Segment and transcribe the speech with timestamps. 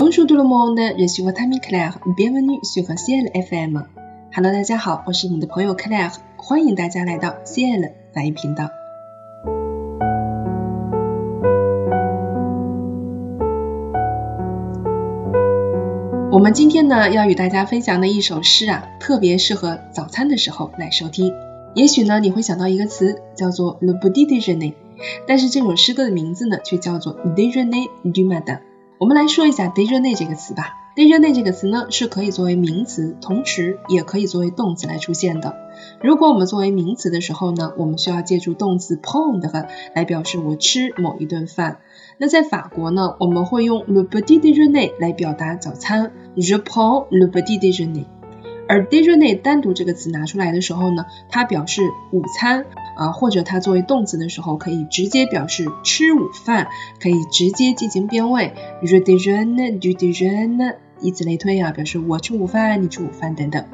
[0.00, 1.98] Bonjour tout le monde, je suis votre ami Claire.
[2.16, 3.82] Bienvenue sur Ciel FM.
[4.32, 8.68] Hello，大家好，我是你的朋友 Claire，欢迎大家来到 Ciel 法语频道。
[16.30, 21.34] 我们今天呢要与大家分享的一首诗啊，特别适合早餐的时候来收听。
[21.74, 24.74] 也许呢你会想到一个词叫做 le petit déjeuner，
[25.26, 28.60] 但是这首诗歌的名字呢却叫做 déjeuner du matin。
[28.98, 30.74] 我们来说一下 déjeuner 这个词吧。
[30.96, 35.54] déjeuner 这个词呢是可以作为名词，同时也可以作为动词来出现的。
[36.02, 39.48] 如果我们作为名词的时候呢，我们需要借助动词 p o n d
[39.94, 41.78] 来表示我吃某一顿饭。
[42.18, 48.06] 那在法国呢，我们会用 le petit déjeuner 来表达早餐，je prends le petit déjeuner。
[48.68, 51.82] 而 déjeuner 单独这个词拿出来的时候呢，它表示
[52.12, 56.68] 午餐啊，或者它作为动词的时候，可以直接表示吃午饭，
[57.00, 58.52] 可以直接进行变位
[58.82, 60.74] ，je d e j e u n e j d e j e u n e
[61.00, 63.64] 以此类推啊，表示我吃午饭，你吃午饭等等。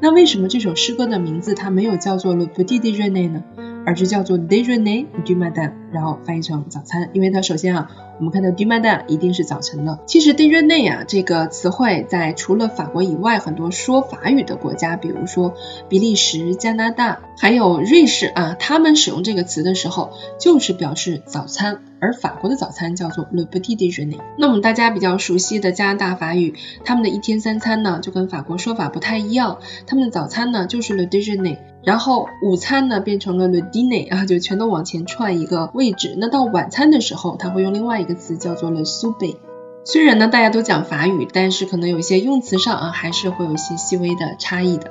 [0.00, 3.42] 那为什么这首诗歌的名字它没有叫做 le petit d e j e u n e 呢？
[3.86, 10.00] 而是叫做 déjeuner du matin，然后翻译成早餐，因为它首先啊，我们看到 du matin 一定是早晨的。
[10.06, 15.54] 其实 déjeuner 啊这个词汇在除了法国以外，很多说法语的国家，比如说
[15.88, 21.78] 比利时、加拿大，还有瑞士啊，他们使用这个词的时候，就是表示早餐。
[21.98, 24.18] 而法国的早餐叫做 le petit déjeuner。
[24.38, 31.56] 那我们大家比较熟悉的加拿大法语，他们的一天三餐呢，就跟法国说法不太一样，他们的早餐呢就是 le déjeuner。
[31.86, 36.16] 然后午餐呢变成了 le dîner 啊，就全都往前串一个位置。
[36.18, 39.36] 那到晚餐的时候，他会用另外一个词叫做 le souper。
[39.84, 44.90] 虽然呢大家都讲法语，但是可能有一些用词上啊还是会有一些细微的差异的。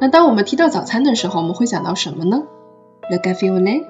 [0.00, 2.44] 那当我们提到早餐的时候，我们会想到什么呢
[3.10, 3.84] ？le café au lait,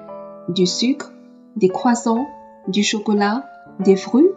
[0.55, 1.11] du sucre,
[1.55, 2.25] des croissants,
[2.71, 3.43] du chocolat,
[3.83, 4.33] des fruits。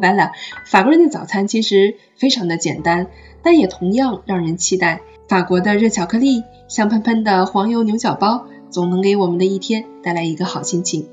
[0.00, 0.32] 完了，
[0.66, 3.06] 法国人的早餐其实非常的简单，
[3.42, 5.00] 但也同样让人期待。
[5.28, 6.42] 法国的热巧克力。
[6.68, 11.06] 香喷喷的黄油牛角包，总能给我们的一天带来一个好心情。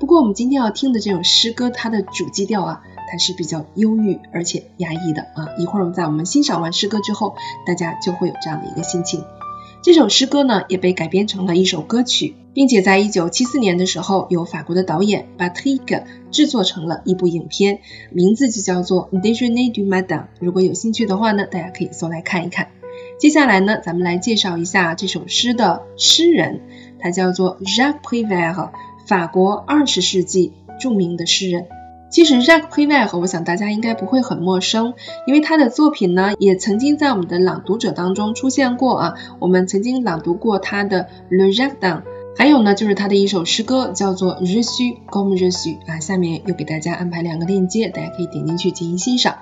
[0.00, 5.46] 不过，我们今天要听的这首诗歌，它的主基调啊，它是比较忧郁而且压抑的啊。
[5.58, 9.22] 一会儿我们在我们欣赏完诗歌之后，大家就会有这样的一个心情。
[9.80, 17.80] 这首诗歌呢，也被改编成了一首歌曲，并且在一九七四年的时候，由法国的导演 b a t r i q 制作成了一部影片，
[18.10, 20.20] 名字就叫做《Déjeuner du Matin》。
[20.40, 22.68] 如果有兴趣的话呢，大家可以搜来看一看。
[23.18, 26.62] 接下来呢，咱们来介绍一下这首诗的诗人，
[26.98, 28.70] 他叫做 Jacques Prévert，
[29.06, 31.66] 法国二十世纪著名的诗人。
[32.08, 34.94] 其实 Jacques Prévert，我想大家应该不会很陌生，
[35.26, 39.14] 因为他的作品呢，也曾经在我们的朗读者当中出现过啊。
[39.40, 42.00] 我们曾经朗读过他的 Le Jardin，
[42.38, 46.00] 还有呢，就是他的一首诗歌叫做 Je suis comme je suis 啊。
[46.00, 49.38] 下面又给大家安排两个链接，大家可以点进去进行欣赏。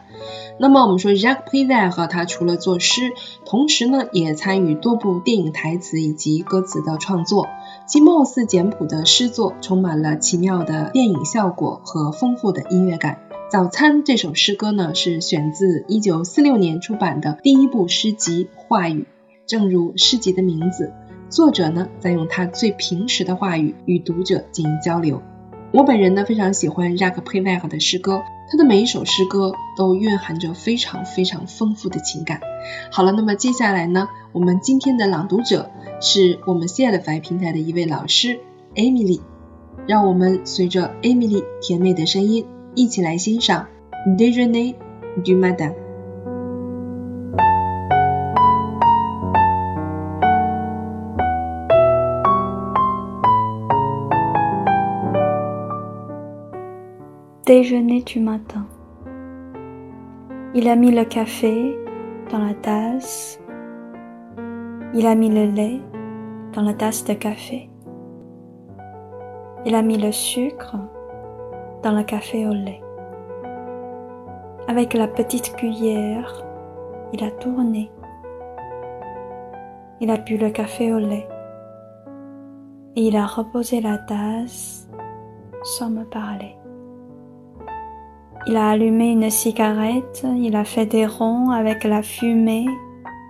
[0.59, 3.13] 那么我们说，Jacques Prévert 他除了作诗，
[3.45, 7.49] 同时呢也参与多部电影台词以及歌词的创作。
[7.87, 13.19] 其貌似简朴的诗作，充满了奇妙的电影效果和丰富的音乐感。
[13.51, 19.01] 早餐这首诗歌呢，是选自1946年出版的第一部诗集《话语》。
[19.47, 20.93] 正如诗集的名字，
[21.35, 25.21] 作者呢在用他最平实的话语与读者进行交流。
[25.73, 28.23] 我本人呢非常喜欢 Jacques Prévert 的诗歌。
[28.49, 32.41] 他的每一首诗歌都蕴含着非常非常丰富的情感。
[32.93, 38.39] 好了，那么接下来呢，我们今天的朗读者是我们 c 爱的法语平台的一位老师
[38.77, 39.21] Emily，
[39.89, 42.47] 让我们随着 Emily 甜美的声音
[42.77, 43.67] 一起来欣赏
[44.17, 44.77] Déjeuner
[45.25, 45.84] du matin。
[57.47, 58.65] Déjeuner du matin.
[60.55, 61.77] Il a mis le café
[62.31, 63.39] dans la tasse.
[64.95, 65.79] Il a mis le lait
[66.55, 67.69] dans la tasse de café.
[69.67, 70.75] Il a mis le sucre
[71.83, 72.81] dans le café au lait.
[74.67, 76.47] Avec la petite cuillère,
[77.13, 77.91] il a tourné.
[80.01, 81.29] Il a bu le café au lait.
[82.97, 84.89] Et il a reposé la tasse
[85.63, 86.57] sans me parler.
[88.47, 92.67] Il a allumé une cigarette, il a fait des ronds avec la fumée,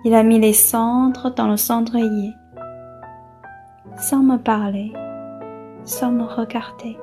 [0.03, 2.33] il a mis les cendres dans le cendrier,
[3.97, 4.91] sans me parler,
[5.85, 6.97] sans me regarder.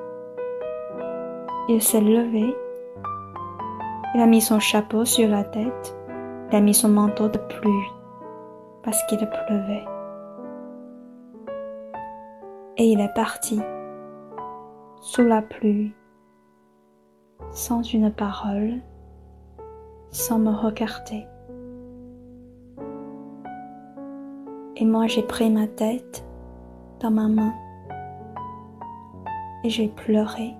[1.69, 2.55] Il s'est levé,
[4.13, 5.97] il a mis son chapeau sur la tête,
[6.51, 7.91] il a mis son manteau de pluie,
[8.83, 9.85] parce qu'il pleuvait.
[12.77, 13.59] Et il est parti,
[15.01, 15.95] sous la pluie
[17.53, 18.81] sans une parole,
[20.09, 21.25] sans me regarder.
[24.75, 26.25] Et moi j'ai pris ma tête
[26.99, 27.53] dans ma main
[29.63, 30.55] et j'ai pleuré.